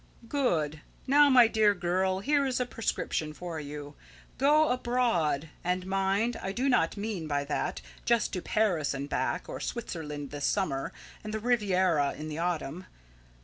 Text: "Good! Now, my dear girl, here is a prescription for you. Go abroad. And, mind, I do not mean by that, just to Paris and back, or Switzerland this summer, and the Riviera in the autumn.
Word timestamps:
"Good! 0.27 0.81
Now, 1.05 1.29
my 1.29 1.47
dear 1.47 1.75
girl, 1.75 2.21
here 2.21 2.43
is 2.47 2.59
a 2.59 2.65
prescription 2.65 3.33
for 3.33 3.59
you. 3.59 3.93
Go 4.39 4.69
abroad. 4.69 5.49
And, 5.63 5.85
mind, 5.85 6.37
I 6.41 6.51
do 6.53 6.67
not 6.67 6.97
mean 6.97 7.27
by 7.27 7.43
that, 7.43 7.81
just 8.03 8.33
to 8.33 8.41
Paris 8.41 8.95
and 8.95 9.07
back, 9.07 9.47
or 9.47 9.59
Switzerland 9.59 10.31
this 10.31 10.45
summer, 10.45 10.91
and 11.23 11.31
the 11.31 11.39
Riviera 11.39 12.13
in 12.13 12.29
the 12.29 12.39
autumn. 12.39 12.85